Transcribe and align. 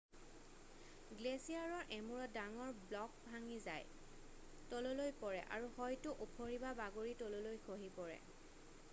গ্লেচিয়াৰৰ 1.17 1.91
এমূৰত 1.97 2.31
ডাঙৰ 2.37 2.71
ব্লক 2.93 3.19
ভাগি 3.25 3.57
যায় 3.65 4.63
তললৈ 4.71 5.13
পৰে 5.25 5.43
আৰু 5.57 5.69
হয়তো 5.75 6.15
ওফৰি 6.27 6.57
বা 6.65 6.71
বাগৰি 6.81 7.13
তললৈ 7.21 7.61
খহি 7.69 7.91
পৰে 7.99 8.17